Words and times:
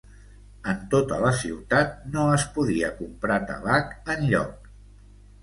En 0.71 0.77
tota 0.93 1.19
la 1.23 1.33
ciutat 1.41 1.93
no 2.15 2.23
es 2.39 2.47
podia 2.57 2.91
comprar 3.03 3.39
tabac 3.53 3.95
enlloc 4.17 4.69